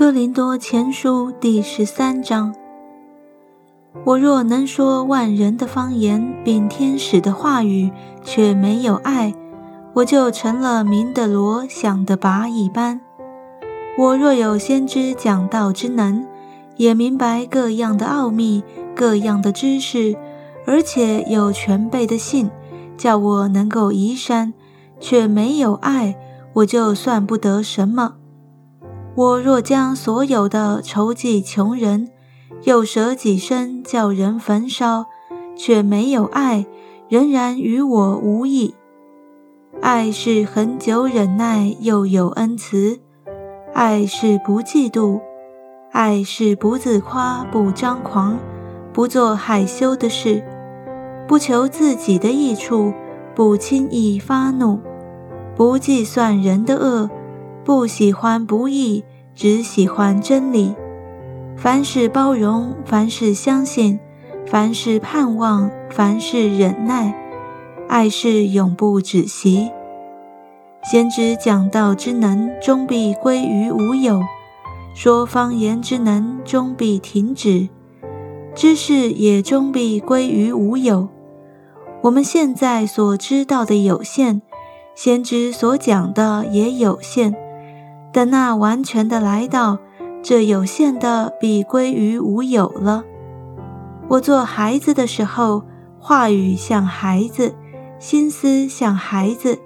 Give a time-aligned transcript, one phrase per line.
[0.00, 2.54] 哥林多前书第十三章：
[4.02, 7.92] 我若能说万人的方言，并天使的话语，
[8.24, 9.34] 却没有爱，
[9.92, 12.98] 我就成了明的罗，想的拔一般。
[13.98, 16.26] 我若有先知讲道之能，
[16.78, 18.64] 也明白各样的奥秘、
[18.96, 20.16] 各样的知识，
[20.66, 22.48] 而且有全备的信，
[22.96, 24.54] 叫我能够移山，
[24.98, 26.16] 却没有爱，
[26.54, 28.14] 我就算不得什么。
[29.16, 32.08] 我若将所有的筹济穷人，
[32.62, 35.06] 又舍己身叫人焚烧，
[35.56, 36.64] 却没有爱，
[37.08, 38.74] 仍然与我无益。
[39.80, 43.00] 爱是恒久忍耐，又有恩慈；
[43.74, 45.20] 爱是不嫉妒；
[45.90, 48.38] 爱是不自夸，不张狂，
[48.92, 50.44] 不做害羞的事，
[51.26, 52.92] 不求自己的益处，
[53.34, 54.78] 不轻易发怒，
[55.56, 57.10] 不计算人的恶。
[57.64, 60.74] 不喜欢不义，只喜欢真理。
[61.56, 64.00] 凡事包容，凡事相信，
[64.46, 67.14] 凡事盼望，凡事忍耐。
[67.88, 69.70] 爱是永不止息。
[70.82, 74.20] 先知讲道之能，终必归于无有；
[74.94, 77.68] 说方言之能，终必停止；
[78.54, 81.08] 知识也终必归于无有。
[82.00, 84.40] 我们现在所知道的有限，
[84.94, 87.36] 先知所讲的也有限。
[88.12, 89.78] 等那完全的来到，
[90.22, 93.04] 这有限的必归于无有了。
[94.08, 95.62] 我做孩子的时候，
[95.98, 97.54] 话语像孩子，
[97.98, 99.58] 心思像孩子，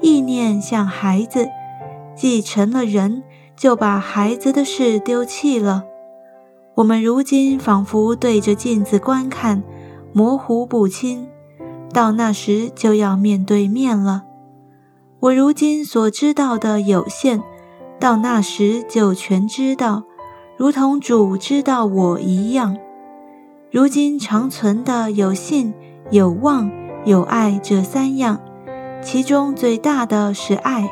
[0.00, 1.46] 意念像孩子。
[2.16, 3.22] 既成了人，
[3.56, 5.84] 就把孩子的事丢弃了。
[6.76, 9.62] 我们如今仿佛对着镜子观看，
[10.12, 11.28] 模糊不清。
[11.92, 14.22] 到那时就要面对面了。
[15.20, 17.42] 我如今所知道的有限。
[18.00, 20.04] 到那时就全知道，
[20.56, 22.76] 如同主知道我一样。
[23.70, 25.74] 如今常存的有信、
[26.10, 26.70] 有望、
[27.04, 28.40] 有爱这三样，
[29.02, 30.88] 其中最大的是爱。